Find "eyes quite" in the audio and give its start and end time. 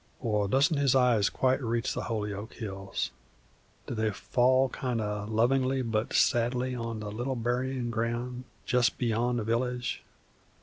0.95-1.61